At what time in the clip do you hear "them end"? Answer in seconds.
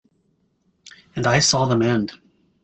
1.67-2.13